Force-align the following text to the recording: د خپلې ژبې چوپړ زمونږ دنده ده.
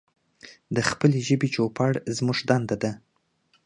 د 0.75 0.77
خپلې 0.89 1.19
ژبې 1.27 1.47
چوپړ 1.55 1.91
زمونږ 2.17 2.39
دنده 2.49 2.75
ده. 2.83 2.91